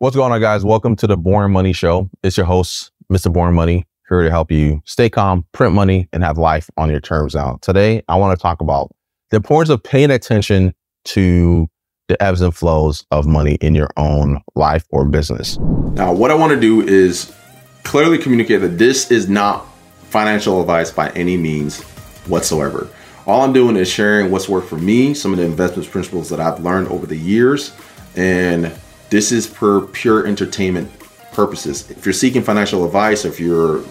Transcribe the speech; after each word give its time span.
What's 0.00 0.14
going 0.14 0.30
on, 0.30 0.40
guys? 0.40 0.64
Welcome 0.64 0.94
to 0.94 1.08
the 1.08 1.16
Boring 1.16 1.52
Money 1.52 1.72
Show. 1.72 2.08
It's 2.22 2.36
your 2.36 2.46
host, 2.46 2.92
Mr. 3.10 3.32
Boring 3.32 3.56
Money, 3.56 3.84
here 4.08 4.22
to 4.22 4.30
help 4.30 4.48
you 4.48 4.80
stay 4.84 5.10
calm, 5.10 5.44
print 5.50 5.74
money, 5.74 6.08
and 6.12 6.22
have 6.22 6.38
life 6.38 6.70
on 6.76 6.88
your 6.88 7.00
terms. 7.00 7.34
Now, 7.34 7.58
today, 7.62 8.04
I 8.06 8.14
want 8.14 8.38
to 8.38 8.40
talk 8.40 8.60
about 8.60 8.94
the 9.30 9.38
importance 9.38 9.70
of 9.70 9.82
paying 9.82 10.12
attention 10.12 10.72
to 11.06 11.66
the 12.06 12.22
ebbs 12.22 12.42
and 12.42 12.54
flows 12.54 13.04
of 13.10 13.26
money 13.26 13.56
in 13.56 13.74
your 13.74 13.90
own 13.96 14.40
life 14.54 14.84
or 14.90 15.04
business. 15.04 15.58
Now, 15.58 16.12
what 16.12 16.30
I 16.30 16.34
want 16.34 16.52
to 16.52 16.60
do 16.60 16.80
is 16.80 17.34
clearly 17.82 18.18
communicate 18.18 18.60
that 18.60 18.78
this 18.78 19.10
is 19.10 19.28
not 19.28 19.66
financial 20.04 20.60
advice 20.60 20.92
by 20.92 21.10
any 21.10 21.36
means 21.36 21.82
whatsoever. 22.28 22.88
All 23.26 23.42
I'm 23.42 23.52
doing 23.52 23.74
is 23.74 23.88
sharing 23.88 24.30
what's 24.30 24.48
worked 24.48 24.68
for 24.68 24.78
me, 24.78 25.12
some 25.12 25.32
of 25.32 25.38
the 25.38 25.44
investment 25.44 25.90
principles 25.90 26.28
that 26.28 26.38
I've 26.38 26.60
learned 26.60 26.86
over 26.86 27.04
the 27.04 27.16
years, 27.16 27.74
and 28.14 28.72
this 29.10 29.32
is 29.32 29.46
for 29.46 29.82
pure 29.82 30.26
entertainment 30.26 30.90
purposes. 31.32 31.90
If 31.90 32.04
you're 32.04 32.12
seeking 32.12 32.42
financial 32.42 32.84
advice, 32.84 33.24
or 33.24 33.28
if 33.28 33.40
you 33.40 33.88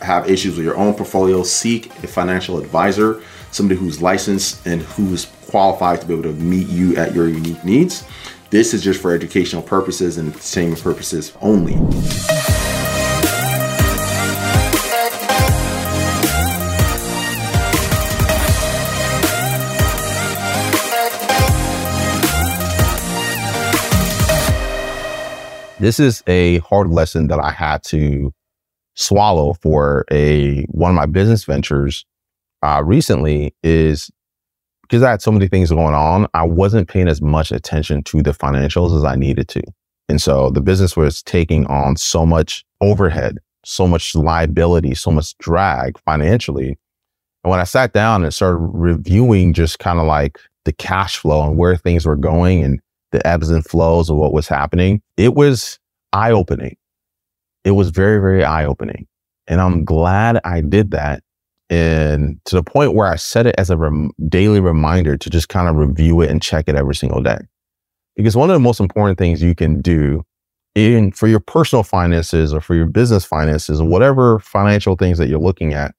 have 0.00 0.28
issues 0.30 0.56
with 0.56 0.64
your 0.64 0.76
own 0.76 0.94
portfolio, 0.94 1.42
seek 1.42 1.86
a 2.02 2.06
financial 2.06 2.58
advisor, 2.58 3.22
somebody 3.50 3.78
who's 3.78 4.00
licensed 4.00 4.66
and 4.66 4.82
who's 4.82 5.26
qualified 5.48 6.00
to 6.00 6.06
be 6.06 6.12
able 6.12 6.24
to 6.24 6.32
meet 6.32 6.68
you 6.68 6.96
at 6.96 7.14
your 7.14 7.28
unique 7.28 7.64
needs. 7.64 8.04
This 8.50 8.74
is 8.74 8.82
just 8.82 9.00
for 9.00 9.14
educational 9.14 9.62
purposes 9.62 10.18
and 10.18 10.28
entertainment 10.28 10.82
purposes 10.82 11.32
only. 11.40 11.74
This 25.82 25.98
is 25.98 26.22
a 26.28 26.58
hard 26.58 26.90
lesson 26.90 27.26
that 27.26 27.40
I 27.40 27.50
had 27.50 27.82
to 27.86 28.32
swallow 28.94 29.54
for 29.54 30.04
a 30.12 30.62
one 30.66 30.92
of 30.92 30.94
my 30.94 31.06
business 31.06 31.42
ventures 31.42 32.06
uh, 32.62 32.84
recently 32.84 33.52
is 33.64 34.08
because 34.82 35.02
I 35.02 35.10
had 35.10 35.22
so 35.22 35.32
many 35.32 35.48
things 35.48 35.70
going 35.70 35.92
on, 35.92 36.28
I 36.34 36.44
wasn't 36.44 36.86
paying 36.86 37.08
as 37.08 37.20
much 37.20 37.50
attention 37.50 38.04
to 38.04 38.22
the 38.22 38.30
financials 38.30 38.96
as 38.96 39.04
I 39.04 39.16
needed 39.16 39.48
to. 39.48 39.62
And 40.08 40.22
so 40.22 40.50
the 40.50 40.60
business 40.60 40.96
was 40.96 41.20
taking 41.20 41.66
on 41.66 41.96
so 41.96 42.24
much 42.24 42.64
overhead, 42.80 43.38
so 43.64 43.88
much 43.88 44.14
liability, 44.14 44.94
so 44.94 45.10
much 45.10 45.36
drag 45.38 45.98
financially. 46.04 46.78
And 47.42 47.50
when 47.50 47.58
I 47.58 47.64
sat 47.64 47.92
down 47.92 48.22
and 48.22 48.32
started 48.32 48.58
reviewing 48.58 49.52
just 49.52 49.80
kind 49.80 49.98
of 49.98 50.06
like 50.06 50.38
the 50.64 50.72
cash 50.72 51.16
flow 51.16 51.44
and 51.44 51.58
where 51.58 51.76
things 51.76 52.06
were 52.06 52.14
going 52.14 52.62
and 52.62 52.80
the 53.12 53.26
ebbs 53.26 53.50
and 53.50 53.64
flows 53.64 54.10
of 54.10 54.16
what 54.16 54.32
was 54.32 54.48
happening, 54.48 55.00
it 55.16 55.34
was 55.34 55.78
eye 56.12 56.32
opening. 56.32 56.76
It 57.64 57.72
was 57.72 57.90
very, 57.90 58.20
very 58.20 58.44
eye 58.44 58.64
opening. 58.64 59.06
And 59.46 59.60
I'm 59.60 59.84
glad 59.84 60.40
I 60.44 60.60
did 60.60 60.90
that. 60.92 61.22
And 61.70 62.40
to 62.46 62.56
the 62.56 62.62
point 62.62 62.94
where 62.94 63.06
I 63.06 63.16
set 63.16 63.46
it 63.46 63.54
as 63.56 63.70
a 63.70 63.76
rem- 63.76 64.10
daily 64.28 64.60
reminder 64.60 65.16
to 65.16 65.30
just 65.30 65.48
kind 65.48 65.68
of 65.68 65.76
review 65.76 66.20
it 66.20 66.30
and 66.30 66.42
check 66.42 66.68
it 66.68 66.74
every 66.74 66.94
single 66.94 67.22
day. 67.22 67.38
Because 68.16 68.36
one 68.36 68.50
of 68.50 68.54
the 68.54 68.60
most 68.60 68.80
important 68.80 69.18
things 69.18 69.42
you 69.42 69.54
can 69.54 69.80
do 69.80 70.22
in 70.74 71.12
for 71.12 71.28
your 71.28 71.40
personal 71.40 71.82
finances 71.82 72.52
or 72.52 72.60
for 72.60 72.74
your 72.74 72.86
business 72.86 73.24
finances 73.24 73.80
or 73.80 73.88
whatever 73.88 74.38
financial 74.40 74.96
things 74.96 75.18
that 75.18 75.28
you're 75.28 75.38
looking 75.38 75.72
at 75.72 75.94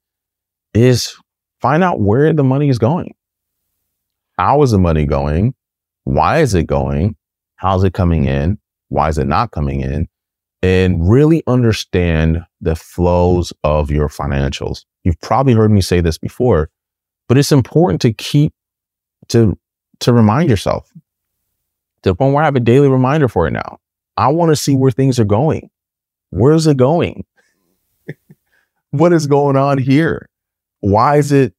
is 0.73 1.15
find 1.59 1.83
out 1.83 1.99
where 1.99 2.33
the 2.33 2.43
money 2.43 2.69
is 2.69 2.79
going. 2.79 3.13
How 4.37 4.61
is 4.63 4.71
the 4.71 4.79
money 4.79 5.05
going? 5.05 5.53
Why 6.03 6.39
is 6.39 6.53
it 6.53 6.67
going? 6.67 7.15
How's 7.55 7.83
it 7.83 7.93
coming 7.93 8.25
in? 8.25 8.57
Why 8.89 9.09
is 9.09 9.17
it 9.17 9.27
not 9.27 9.51
coming 9.51 9.81
in? 9.81 10.07
And 10.61 11.09
really 11.09 11.43
understand 11.47 12.45
the 12.61 12.75
flows 12.75 13.51
of 13.63 13.91
your 13.91 14.07
financials. 14.07 14.85
You've 15.03 15.19
probably 15.19 15.53
heard 15.53 15.71
me 15.71 15.81
say 15.81 15.99
this 15.99 16.17
before, 16.17 16.69
but 17.27 17.37
it's 17.37 17.51
important 17.51 18.01
to 18.01 18.13
keep 18.13 18.53
to 19.29 19.57
to 19.99 20.13
remind 20.13 20.49
yourself 20.49 20.91
to 22.03 22.09
the 22.09 22.15
point 22.15 22.33
where 22.33 22.43
I 22.43 22.45
have 22.45 22.55
a 22.55 22.61
daily 22.61 22.89
reminder 22.89 23.27
for 23.27 23.47
it 23.47 23.51
now. 23.51 23.79
I 24.17 24.27
want 24.27 24.51
to 24.51 24.55
see 24.55 24.75
where 24.75 24.91
things 24.91 25.19
are 25.19 25.25
going. 25.25 25.69
Where's 26.29 26.67
it 26.67 26.77
going? 26.77 27.25
what 28.91 29.13
is 29.13 29.27
going 29.27 29.55
on 29.55 29.77
here? 29.77 30.29
Why 30.81 31.17
is 31.17 31.31
it 31.31 31.53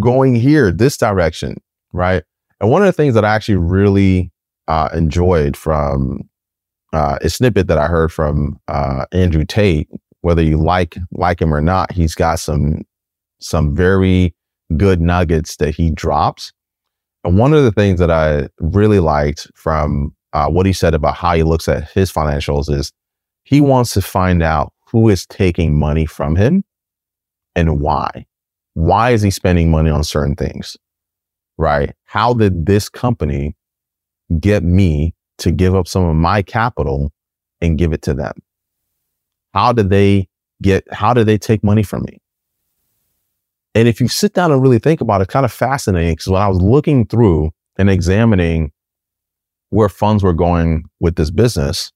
going 0.00 0.34
here, 0.34 0.70
this 0.70 0.96
direction? 0.96 1.60
Right. 1.92 2.24
And 2.62 2.70
one 2.70 2.80
of 2.80 2.86
the 2.86 2.92
things 2.92 3.14
that 3.14 3.24
I 3.24 3.34
actually 3.34 3.56
really 3.56 4.30
uh, 4.68 4.88
enjoyed 4.94 5.56
from 5.56 6.20
uh, 6.92 7.18
a 7.20 7.28
snippet 7.28 7.66
that 7.66 7.76
I 7.76 7.88
heard 7.88 8.12
from 8.12 8.58
uh, 8.68 9.04
Andrew 9.10 9.44
Tate, 9.44 9.88
whether 10.20 10.42
you 10.42 10.58
like 10.58 10.96
like 11.10 11.42
him 11.42 11.52
or 11.52 11.60
not, 11.60 11.90
he's 11.90 12.14
got 12.14 12.38
some 12.38 12.82
some 13.40 13.74
very 13.74 14.32
good 14.76 15.00
nuggets 15.00 15.56
that 15.56 15.74
he 15.74 15.90
drops. 15.90 16.52
And 17.24 17.36
one 17.36 17.52
of 17.52 17.64
the 17.64 17.72
things 17.72 17.98
that 17.98 18.12
I 18.12 18.48
really 18.60 19.00
liked 19.00 19.48
from 19.56 20.14
uh, 20.32 20.48
what 20.48 20.64
he 20.64 20.72
said 20.72 20.94
about 20.94 21.16
how 21.16 21.34
he 21.34 21.42
looks 21.42 21.66
at 21.66 21.90
his 21.90 22.12
financials 22.12 22.70
is 22.70 22.92
he 23.42 23.60
wants 23.60 23.92
to 23.94 24.02
find 24.02 24.40
out 24.40 24.72
who 24.86 25.08
is 25.08 25.26
taking 25.26 25.76
money 25.76 26.06
from 26.06 26.36
him 26.36 26.62
and 27.56 27.80
why. 27.80 28.24
Why 28.74 29.10
is 29.10 29.22
he 29.22 29.32
spending 29.32 29.70
money 29.70 29.90
on 29.90 30.04
certain 30.04 30.36
things? 30.36 30.76
Right? 31.62 31.94
How 32.04 32.34
did 32.34 32.66
this 32.66 32.88
company 32.88 33.56
get 34.40 34.64
me 34.64 35.14
to 35.38 35.52
give 35.52 35.74
up 35.74 35.86
some 35.86 36.04
of 36.04 36.16
my 36.16 36.42
capital 36.42 37.12
and 37.60 37.78
give 37.78 37.92
it 37.92 38.02
to 38.02 38.14
them? 38.14 38.32
How 39.54 39.72
did 39.72 39.88
they 39.88 40.28
get, 40.60 40.84
how 40.92 41.14
did 41.14 41.26
they 41.26 41.38
take 41.38 41.62
money 41.62 41.84
from 41.84 42.02
me? 42.02 42.18
And 43.74 43.88
if 43.88 44.00
you 44.00 44.08
sit 44.08 44.34
down 44.34 44.52
and 44.52 44.60
really 44.60 44.80
think 44.80 45.00
about 45.00 45.20
it, 45.20 45.24
it's 45.24 45.32
kind 45.32 45.46
of 45.46 45.52
fascinating 45.52 46.14
because 46.14 46.28
when 46.28 46.42
I 46.42 46.48
was 46.48 46.60
looking 46.60 47.06
through 47.06 47.52
and 47.76 47.88
examining 47.88 48.72
where 49.70 49.88
funds 49.88 50.22
were 50.22 50.34
going 50.34 50.84
with 51.00 51.14
this 51.14 51.30
business, 51.30 51.92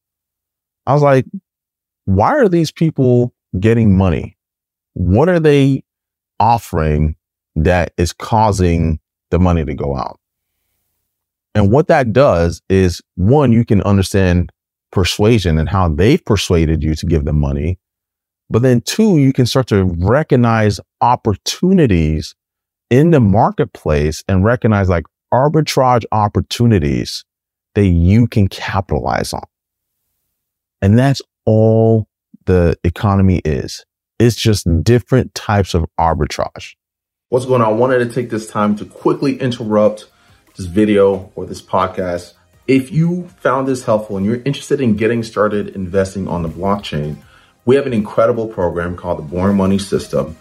I 0.86 0.94
was 0.94 1.02
like, 1.02 1.26
why 2.04 2.36
are 2.36 2.48
these 2.48 2.70
people 2.70 3.34
getting 3.58 3.98
money? 3.98 4.38
What 4.94 5.28
are 5.28 5.40
they 5.40 5.82
offering 6.38 7.16
that 7.56 7.92
is 7.98 8.12
causing 8.12 9.00
the 9.30 9.38
money 9.38 9.64
to 9.64 9.74
go 9.74 9.96
out. 9.96 10.18
And 11.54 11.72
what 11.72 11.88
that 11.88 12.12
does 12.12 12.60
is 12.68 13.00
one, 13.14 13.52
you 13.52 13.64
can 13.64 13.80
understand 13.82 14.52
persuasion 14.90 15.58
and 15.58 15.68
how 15.68 15.88
they've 15.88 16.24
persuaded 16.24 16.82
you 16.82 16.94
to 16.94 17.06
give 17.06 17.24
them 17.24 17.40
money. 17.40 17.78
But 18.48 18.62
then 18.62 18.80
two, 18.80 19.18
you 19.18 19.32
can 19.32 19.46
start 19.46 19.66
to 19.68 19.84
recognize 19.84 20.80
opportunities 21.00 22.34
in 22.90 23.10
the 23.10 23.20
marketplace 23.20 24.22
and 24.28 24.44
recognize 24.44 24.88
like 24.88 25.04
arbitrage 25.32 26.04
opportunities 26.12 27.24
that 27.74 27.86
you 27.86 28.28
can 28.28 28.48
capitalize 28.48 29.32
on. 29.32 29.42
And 30.80 30.98
that's 30.98 31.20
all 31.44 32.06
the 32.44 32.78
economy 32.84 33.40
is. 33.44 33.84
It's 34.18 34.36
just 34.36 34.66
different 34.82 35.34
types 35.34 35.74
of 35.74 35.84
arbitrage. 35.98 36.74
What's 37.28 37.44
going 37.44 37.60
on? 37.60 37.66
I 37.66 37.72
wanted 37.72 37.98
to 37.98 38.14
take 38.14 38.30
this 38.30 38.48
time 38.48 38.76
to 38.76 38.84
quickly 38.84 39.36
interrupt 39.40 40.08
this 40.56 40.66
video 40.66 41.32
or 41.34 41.44
this 41.44 41.60
podcast. 41.60 42.34
If 42.68 42.92
you 42.92 43.26
found 43.40 43.66
this 43.66 43.82
helpful 43.82 44.16
and 44.16 44.24
you're 44.24 44.40
interested 44.44 44.80
in 44.80 44.94
getting 44.94 45.24
started 45.24 45.70
investing 45.70 46.28
on 46.28 46.44
the 46.44 46.48
blockchain, 46.48 47.16
we 47.64 47.74
have 47.74 47.84
an 47.84 47.92
incredible 47.92 48.46
program 48.46 48.94
called 48.94 49.18
the 49.18 49.22
Boring 49.22 49.56
Money 49.56 49.80
System 49.80 50.36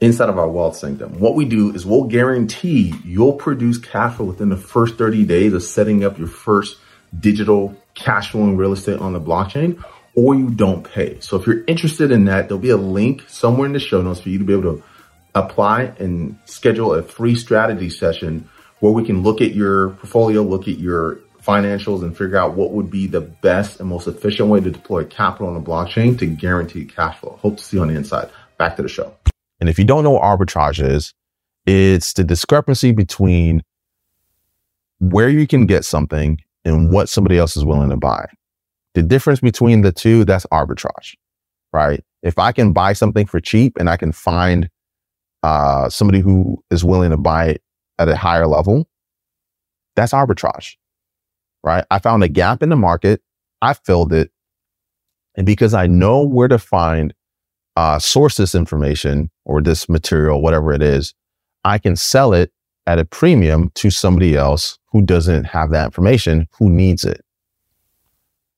inside 0.00 0.28
of 0.28 0.38
our 0.38 0.48
Wealth 0.48 0.76
Sanctum. 0.76 1.18
What 1.18 1.34
we 1.34 1.44
do 1.44 1.74
is 1.74 1.84
we'll 1.84 2.04
guarantee 2.04 2.94
you'll 3.04 3.32
produce 3.32 3.78
cash 3.78 4.14
flow 4.14 4.26
within 4.26 4.48
the 4.48 4.56
first 4.56 4.96
30 4.96 5.24
days 5.24 5.54
of 5.54 5.64
setting 5.64 6.04
up 6.04 6.20
your 6.20 6.28
first 6.28 6.78
digital 7.18 7.76
cash 7.96 8.30
flowing 8.30 8.56
real 8.56 8.72
estate 8.72 9.00
on 9.00 9.12
the 9.12 9.20
blockchain 9.20 9.82
or 10.14 10.36
you 10.36 10.50
don't 10.50 10.84
pay. 10.84 11.18
So 11.18 11.36
if 11.36 11.48
you're 11.48 11.64
interested 11.64 12.12
in 12.12 12.26
that, 12.26 12.46
there'll 12.46 12.62
be 12.62 12.70
a 12.70 12.76
link 12.76 13.24
somewhere 13.28 13.66
in 13.66 13.72
the 13.72 13.80
show 13.80 14.02
notes 14.02 14.20
for 14.20 14.28
you 14.28 14.38
to 14.38 14.44
be 14.44 14.52
able 14.52 14.76
to 14.76 14.84
apply 15.38 15.92
and 15.98 16.38
schedule 16.44 16.94
a 16.94 17.02
free 17.02 17.34
strategy 17.34 17.90
session 17.90 18.48
where 18.80 18.92
we 18.92 19.04
can 19.04 19.22
look 19.22 19.40
at 19.40 19.54
your 19.54 19.90
portfolio, 19.90 20.42
look 20.42 20.68
at 20.68 20.78
your 20.78 21.20
financials 21.42 22.02
and 22.02 22.16
figure 22.16 22.36
out 22.36 22.54
what 22.54 22.72
would 22.72 22.90
be 22.90 23.06
the 23.06 23.20
best 23.20 23.80
and 23.80 23.88
most 23.88 24.06
efficient 24.06 24.48
way 24.48 24.60
to 24.60 24.70
deploy 24.70 25.04
capital 25.04 25.48
on 25.48 25.54
the 25.54 25.60
blockchain 25.60 26.18
to 26.18 26.26
guarantee 26.26 26.84
cash 26.84 27.18
flow. 27.18 27.38
Hope 27.40 27.56
to 27.56 27.64
see 27.64 27.76
you 27.76 27.82
on 27.82 27.88
the 27.88 27.94
inside. 27.94 28.30
Back 28.58 28.76
to 28.76 28.82
the 28.82 28.88
show. 28.88 29.14
And 29.60 29.68
if 29.68 29.78
you 29.78 29.84
don't 29.84 30.04
know 30.04 30.10
what 30.12 30.22
arbitrage 30.22 30.86
is, 30.86 31.14
it's 31.66 32.12
the 32.12 32.24
discrepancy 32.24 32.92
between 32.92 33.62
where 35.00 35.28
you 35.28 35.46
can 35.46 35.66
get 35.66 35.84
something 35.84 36.38
and 36.64 36.90
what 36.90 37.08
somebody 37.08 37.38
else 37.38 37.56
is 37.56 37.64
willing 37.64 37.90
to 37.90 37.96
buy. 37.96 38.26
The 38.94 39.02
difference 39.02 39.40
between 39.40 39.82
the 39.82 39.92
two, 39.92 40.24
that's 40.24 40.46
arbitrage, 40.46 41.14
right? 41.72 42.04
If 42.22 42.38
I 42.38 42.52
can 42.52 42.72
buy 42.72 42.94
something 42.94 43.26
for 43.26 43.40
cheap 43.40 43.76
and 43.78 43.88
I 43.88 43.96
can 43.96 44.12
find 44.12 44.68
uh, 45.42 45.88
somebody 45.88 46.20
who 46.20 46.62
is 46.70 46.84
willing 46.84 47.10
to 47.10 47.16
buy 47.16 47.46
it 47.46 47.62
at 47.98 48.08
a 48.08 48.16
higher 48.16 48.46
level, 48.46 48.88
that's 49.96 50.12
arbitrage, 50.12 50.76
right? 51.62 51.84
I 51.90 51.98
found 51.98 52.22
a 52.22 52.28
gap 52.28 52.62
in 52.62 52.68
the 52.68 52.76
market 52.76 53.22
I 53.60 53.74
filled 53.74 54.12
it. 54.12 54.30
And 55.36 55.46
because 55.46 55.74
I 55.74 55.86
know 55.86 56.22
where 56.22 56.48
to 56.48 56.58
find 56.58 57.14
uh, 57.76 57.98
source 57.98 58.36
this 58.36 58.54
information 58.54 59.30
or 59.44 59.62
this 59.62 59.88
material, 59.88 60.42
whatever 60.42 60.72
it 60.72 60.82
is, 60.82 61.14
I 61.64 61.78
can 61.78 61.96
sell 61.96 62.32
it 62.32 62.52
at 62.86 62.98
a 62.98 63.04
premium 63.04 63.70
to 63.74 63.90
somebody 63.90 64.36
else 64.36 64.78
who 64.90 65.02
doesn't 65.02 65.44
have 65.44 65.70
that 65.70 65.86
information, 65.86 66.48
who 66.58 66.70
needs 66.70 67.04
it. 67.04 67.22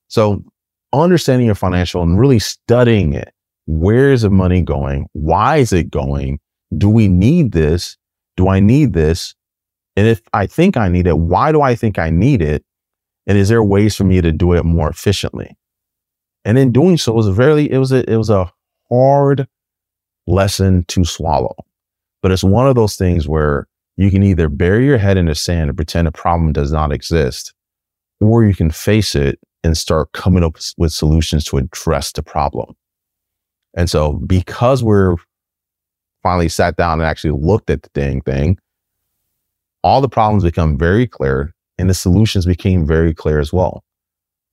So 0.07 0.43
understanding 0.93 1.45
your 1.45 1.55
financial 1.55 2.01
and 2.01 2.19
really 2.19 2.39
studying 2.39 3.13
it. 3.13 3.33
Where 3.67 4.11
is 4.11 4.23
the 4.23 4.29
money 4.29 4.61
going? 4.61 5.07
Why 5.13 5.57
is 5.57 5.71
it 5.71 5.91
going? 5.91 6.39
Do 6.77 6.89
we 6.89 7.07
need 7.07 7.51
this? 7.51 7.97
Do 8.37 8.47
I 8.47 8.59
need 8.59 8.93
this? 8.93 9.35
And 9.95 10.07
if 10.07 10.21
I 10.33 10.47
think 10.47 10.77
I 10.77 10.87
need 10.87 11.07
it, 11.07 11.17
why 11.17 11.51
do 11.51 11.61
I 11.61 11.75
think 11.75 11.99
I 11.99 12.09
need 12.09 12.41
it? 12.41 12.63
And 13.27 13.37
is 13.37 13.49
there 13.49 13.63
ways 13.63 13.95
for 13.95 14.03
me 14.03 14.21
to 14.21 14.31
do 14.31 14.53
it 14.53 14.63
more 14.63 14.89
efficiently? 14.89 15.55
And 16.43 16.57
in 16.57 16.71
doing 16.71 16.97
so, 16.97 17.11
it 17.11 17.15
was 17.15 17.27
a 17.27 17.33
very, 17.33 17.69
it 17.69 17.77
was 17.77 17.91
a, 17.91 18.09
it 18.09 18.17
was 18.17 18.29
a 18.29 18.51
hard 18.89 19.47
lesson 20.27 20.85
to 20.87 21.03
swallow. 21.03 21.55
But 22.21 22.31
it's 22.31 22.43
one 22.43 22.67
of 22.67 22.75
those 22.75 22.95
things 22.95 23.27
where 23.27 23.67
you 23.97 24.09
can 24.09 24.23
either 24.23 24.49
bury 24.49 24.85
your 24.85 24.97
head 24.97 25.17
in 25.17 25.25
the 25.25 25.35
sand 25.35 25.69
and 25.69 25.77
pretend 25.77 26.07
a 26.07 26.11
problem 26.11 26.53
does 26.53 26.71
not 26.71 26.91
exist, 26.91 27.53
or 28.19 28.43
you 28.43 28.55
can 28.55 28.71
face 28.71 29.15
it 29.15 29.39
and 29.63 29.77
start 29.77 30.11
coming 30.13 30.43
up 30.43 30.57
with 30.77 30.91
solutions 30.91 31.43
to 31.45 31.57
address 31.57 32.11
the 32.11 32.23
problem. 32.23 32.75
And 33.75 33.89
so 33.89 34.13
because 34.13 34.83
we're 34.83 35.15
finally 36.23 36.49
sat 36.49 36.75
down 36.75 36.99
and 36.99 37.07
actually 37.07 37.31
looked 37.31 37.69
at 37.69 37.83
the 37.83 37.89
dang 37.93 38.21
thing, 38.21 38.57
all 39.83 40.01
the 40.01 40.09
problems 40.09 40.43
become 40.43 40.77
very 40.77 41.07
clear 41.07 41.53
and 41.77 41.89
the 41.89 41.93
solutions 41.93 42.45
became 42.45 42.85
very 42.85 43.13
clear 43.13 43.39
as 43.39 43.51
well. 43.51 43.83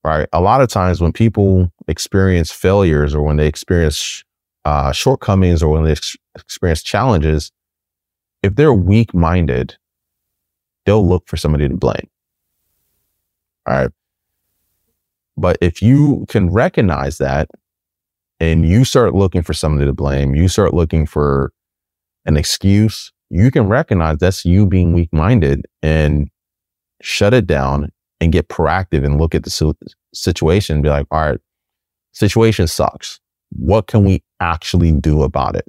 Right. 0.03 0.27
A 0.31 0.39
lot 0.39 0.61
of 0.61 0.69
times 0.69 1.01
when 1.01 1.11
people 1.11 1.71
experience 1.87 2.51
failures 2.51 3.13
or 3.13 3.21
when 3.21 3.35
they 3.35 3.47
experience 3.47 4.23
uh, 4.63 4.91
shortcomings 4.93 5.61
or 5.61 5.69
when 5.73 5.83
they 5.83 5.91
ex- 5.91 6.15
experience 6.35 6.81
challenges, 6.81 7.51
if 8.41 8.55
they're 8.55 8.73
weak 8.73 9.13
minded, 9.13 9.77
they'll 10.85 11.07
look 11.07 11.27
for 11.27 11.35
somebody 11.35 11.67
to 11.67 11.75
blame. 11.75 12.09
All 13.67 13.75
right. 13.75 13.91
But 15.35 15.57
if 15.61 15.81
you 15.81 16.25
can 16.29 16.49
recognize 16.49 17.17
that 17.17 17.49
and 18.39 18.65
you 18.65 18.85
start 18.85 19.13
looking 19.13 19.41
for 19.41 19.53
somebody 19.53 19.85
to 19.85 19.93
blame, 19.93 20.33
you 20.33 20.47
start 20.47 20.73
looking 20.73 21.05
for 21.05 21.51
an 22.29 22.37
excuse, 22.37 23.11
you 23.29 23.51
can 23.51 23.67
recognize 23.67 24.17
that's 24.19 24.45
you 24.45 24.65
being 24.65 24.93
weak 24.93 25.11
minded 25.11 25.65
and 25.81 26.29
shut 27.01 27.33
it 27.33 27.45
down 27.45 27.91
and 28.21 28.31
get 28.31 28.47
proactive 28.47 29.03
and 29.05 29.19
look 29.19 29.35
at 29.35 29.43
the 29.43 29.75
situation 30.13 30.75
and 30.75 30.83
be 30.83 30.89
like, 30.89 31.07
all 31.11 31.31
right, 31.31 31.39
situation 32.13 32.67
sucks. 32.67 33.19
What 33.51 33.87
can 33.87 34.05
we 34.05 34.23
actually 34.39 34.91
do 34.91 35.23
about 35.23 35.55
it? 35.55 35.65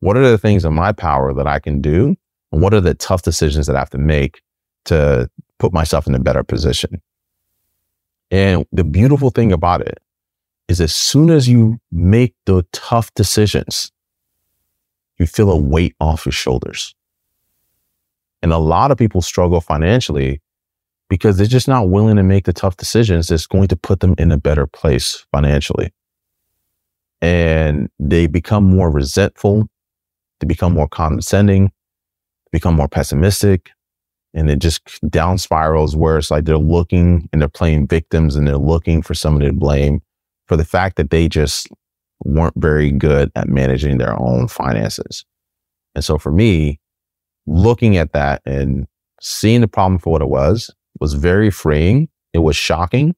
What 0.00 0.16
are 0.16 0.28
the 0.28 0.38
things 0.38 0.64
in 0.64 0.74
my 0.74 0.92
power 0.92 1.32
that 1.34 1.46
I 1.46 1.58
can 1.58 1.80
do? 1.80 2.16
And 2.50 2.62
what 2.62 2.74
are 2.74 2.80
the 2.80 2.94
tough 2.94 3.22
decisions 3.22 3.66
that 3.66 3.76
I 3.76 3.80
have 3.80 3.90
to 3.90 3.98
make 3.98 4.40
to 4.86 5.30
put 5.58 5.72
myself 5.72 6.06
in 6.06 6.14
a 6.14 6.18
better 6.18 6.42
position? 6.42 7.00
And 8.30 8.66
the 8.72 8.84
beautiful 8.84 9.30
thing 9.30 9.52
about 9.52 9.80
it 9.80 9.98
is 10.68 10.80
as 10.80 10.94
soon 10.94 11.30
as 11.30 11.48
you 11.48 11.78
make 11.92 12.34
the 12.46 12.64
tough 12.72 13.12
decisions, 13.14 13.92
you 15.18 15.26
feel 15.26 15.50
a 15.50 15.56
weight 15.56 15.94
off 16.00 16.26
your 16.26 16.32
shoulders. 16.32 16.94
And 18.42 18.52
a 18.52 18.58
lot 18.58 18.90
of 18.90 18.98
people 18.98 19.22
struggle 19.22 19.60
financially 19.60 20.40
because 21.08 21.36
they're 21.36 21.46
just 21.46 21.68
not 21.68 21.88
willing 21.88 22.16
to 22.16 22.22
make 22.22 22.44
the 22.44 22.52
tough 22.52 22.76
decisions 22.76 23.28
that's 23.28 23.46
going 23.46 23.68
to 23.68 23.76
put 23.76 24.00
them 24.00 24.14
in 24.18 24.32
a 24.32 24.38
better 24.38 24.66
place 24.66 25.26
financially. 25.32 25.92
And 27.20 27.88
they 27.98 28.26
become 28.26 28.64
more 28.64 28.90
resentful, 28.90 29.68
they 30.40 30.46
become 30.46 30.74
more 30.74 30.88
condescending, 30.88 31.72
become 32.52 32.74
more 32.74 32.88
pessimistic, 32.88 33.70
and 34.34 34.50
it 34.50 34.58
just 34.58 34.82
down 35.08 35.38
spirals 35.38 35.96
where 35.96 36.18
it's 36.18 36.30
like 36.30 36.44
they're 36.44 36.58
looking 36.58 37.28
and 37.32 37.40
they're 37.40 37.48
playing 37.48 37.86
victims 37.86 38.36
and 38.36 38.46
they're 38.46 38.56
looking 38.56 39.00
for 39.00 39.14
somebody 39.14 39.46
to 39.46 39.52
blame 39.52 40.02
for 40.48 40.56
the 40.56 40.64
fact 40.64 40.96
that 40.96 41.10
they 41.10 41.28
just 41.28 41.68
weren't 42.20 42.54
very 42.56 42.90
good 42.90 43.30
at 43.34 43.48
managing 43.48 43.98
their 43.98 44.18
own 44.20 44.48
finances. 44.48 45.24
And 45.94 46.04
so 46.04 46.18
for 46.18 46.32
me, 46.32 46.80
looking 47.46 47.96
at 47.96 48.12
that 48.12 48.42
and 48.46 48.86
seeing 49.20 49.60
the 49.60 49.68
problem 49.68 49.98
for 49.98 50.10
what 50.10 50.22
it 50.22 50.28
was 50.28 50.70
was 51.00 51.14
very 51.14 51.50
freeing. 51.50 52.08
It 52.32 52.38
was 52.38 52.56
shocking, 52.56 53.14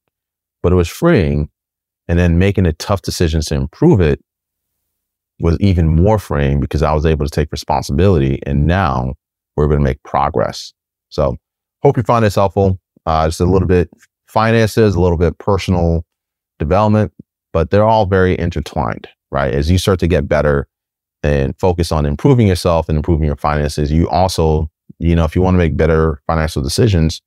but 0.62 0.72
it 0.72 0.76
was 0.76 0.88
freeing. 0.88 1.48
And 2.08 2.18
then 2.18 2.38
making 2.38 2.64
the 2.64 2.72
tough 2.72 3.02
decisions 3.02 3.46
to 3.46 3.54
improve 3.54 4.00
it 4.00 4.22
was 5.40 5.58
even 5.60 5.88
more 5.88 6.18
freeing 6.18 6.60
because 6.60 6.82
I 6.82 6.92
was 6.92 7.04
able 7.04 7.26
to 7.26 7.30
take 7.30 7.50
responsibility. 7.52 8.40
And 8.46 8.66
now 8.66 9.14
we're 9.56 9.64
able 9.64 9.76
to 9.76 9.82
make 9.82 10.02
progress. 10.02 10.72
So 11.08 11.36
hope 11.82 11.96
you 11.96 12.02
find 12.02 12.24
this 12.24 12.36
helpful. 12.36 12.78
Uh, 13.04 13.26
just 13.26 13.40
a 13.40 13.44
little 13.44 13.68
bit 13.68 13.90
finances, 14.26 14.94
a 14.94 15.00
little 15.00 15.18
bit 15.18 15.38
personal 15.38 16.04
development, 16.58 17.12
but 17.56 17.70
they're 17.70 17.86
all 17.86 18.04
very 18.04 18.38
intertwined, 18.38 19.08
right? 19.30 19.54
As 19.54 19.70
you 19.70 19.78
start 19.78 19.98
to 20.00 20.06
get 20.06 20.28
better 20.28 20.68
and 21.22 21.58
focus 21.58 21.90
on 21.90 22.04
improving 22.04 22.46
yourself 22.46 22.86
and 22.90 22.98
improving 22.98 23.24
your 23.24 23.36
finances, 23.36 23.90
you 23.90 24.06
also, 24.10 24.70
you 24.98 25.16
know, 25.16 25.24
if 25.24 25.34
you 25.34 25.40
want 25.40 25.54
to 25.54 25.58
make 25.58 25.74
better 25.74 26.20
financial 26.26 26.62
decisions, 26.62 27.22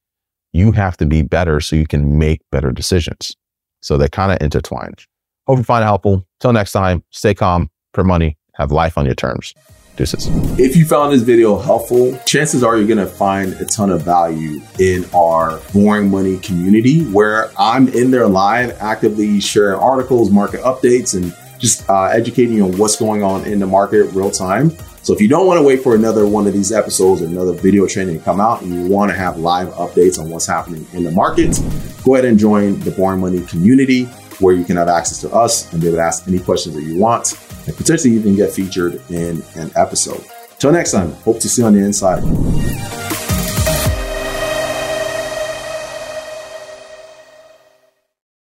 you 0.54 0.72
have 0.72 0.96
to 0.98 1.08
be 1.08 1.24
better 1.24 1.60
so 1.60 1.76
you 1.76 1.88
can 1.88 2.20
make 2.20 2.42
better 2.52 2.72
decisions. 2.72 3.36
So 3.82 3.98
they're 3.98 4.08
kind 4.08 4.32
of 4.32 4.38
intertwined. 4.40 5.04
Hope 5.48 5.58
you 5.58 5.64
find 5.64 5.82
it 5.82 5.88
helpful. 5.88 6.24
Till 6.40 6.54
next 6.54 6.74
time, 6.74 7.04
stay 7.10 7.34
calm, 7.34 7.72
per 7.96 8.04
money, 8.04 8.38
have 8.54 8.72
life 8.72 9.00
on 9.00 9.08
your 9.08 9.16
terms. 9.16 9.56
Deuces. 10.00 10.30
If 10.58 10.78
you 10.78 10.86
found 10.86 11.12
this 11.12 11.24
video 11.24 11.60
helpful, 11.60 12.18
chances 12.20 12.64
are 12.64 12.78
you're 12.78 12.88
going 12.88 13.00
to 13.00 13.06
find 13.06 13.52
a 13.56 13.66
ton 13.66 13.90
of 13.90 14.02
value 14.02 14.62
in 14.80 15.04
our 15.14 15.60
Boring 15.74 16.10
Money 16.10 16.38
community 16.38 17.04
where 17.12 17.52
I'm 17.60 17.90
in 17.90 18.10
there 18.10 18.26
live, 18.26 18.78
actively 18.80 19.42
sharing 19.42 19.78
articles, 19.78 20.32
market 20.32 20.62
updates, 20.62 21.22
and 21.22 21.36
just 21.60 21.90
uh, 21.90 22.06
educating 22.06 22.56
you 22.56 22.64
on 22.64 22.78
what's 22.78 22.96
going 22.96 23.24
on 23.24 23.44
in 23.44 23.60
the 23.60 23.68
market 23.68 24.06
real 24.14 24.32
time. 24.32 24.72
So 25.02 25.12
if 25.14 25.20
you 25.20 25.28
don't 25.28 25.46
want 25.46 25.60
to 25.60 25.68
wait 25.68 25.84
for 25.84 25.96
another 25.96 26.26
one 26.26 26.48
of 26.48 26.54
these 26.54 26.72
episodes 26.72 27.22
another 27.22 27.52
video 27.52 27.86
training 27.86 28.20
to 28.20 28.24
come 28.24 28.40
out 28.40 28.62
and 28.62 28.74
you 28.74 28.88
want 28.88 29.12
to 29.12 29.18
have 29.18 29.38
live 29.38 29.68
updates 29.74 30.18
on 30.18 30.30
what's 30.30 30.48
happening 30.48 30.88
in 30.94 31.04
the 31.04 31.12
market, 31.12 31.60
go 32.06 32.16
ahead 32.16 32.24
and 32.24 32.40
join 32.40 32.80
the 32.80 32.92
Boring 32.92 33.20
Money 33.20 33.42
community 33.48 34.06
where 34.40 34.56
you 34.56 34.64
can 34.64 34.78
have 34.78 34.88
access 34.88 35.20
to 35.20 35.30
us 35.32 35.70
and 35.74 35.82
be 35.82 35.88
able 35.88 35.98
to 35.98 36.04
ask 36.04 36.26
any 36.26 36.40
questions 36.40 36.74
that 36.74 36.84
you 36.84 36.98
want 36.98 37.38
and 37.70 37.78
potentially 37.78 38.16
even 38.16 38.36
get 38.36 38.52
featured 38.52 39.00
in 39.12 39.44
an 39.54 39.72
episode. 39.76 40.26
Till 40.58 40.72
next 40.72 40.92
time, 40.92 41.14
hope 41.24 41.40
to 41.40 41.48
see 41.48 41.62
you 41.62 41.68
on 41.68 41.74
the 41.74 41.80
inside. 41.80 42.99